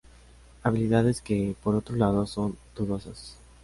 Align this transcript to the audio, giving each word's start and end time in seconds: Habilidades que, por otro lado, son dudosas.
Habilidades 0.63 1.21
que, 1.21 1.55
por 1.63 1.75
otro 1.75 1.95
lado, 1.95 2.25
son 2.25 2.57
dudosas. 2.75 3.37